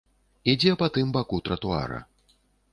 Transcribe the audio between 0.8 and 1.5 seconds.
тым баку